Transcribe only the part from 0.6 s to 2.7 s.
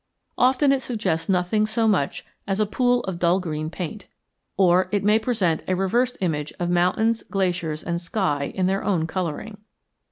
it suggests nothing so much as a